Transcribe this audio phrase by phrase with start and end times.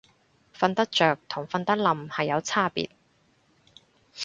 [0.57, 2.89] 瞓得着同瞓得稔係有差別